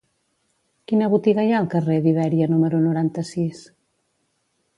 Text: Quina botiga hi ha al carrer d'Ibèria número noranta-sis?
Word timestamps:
Quina 0.91 1.09
botiga 1.15 1.45
hi 1.49 1.53
ha 1.55 1.59
al 1.65 1.69
carrer 1.75 1.99
d'Ibèria 2.07 2.49
número 2.55 2.81
noranta-sis? 2.87 3.61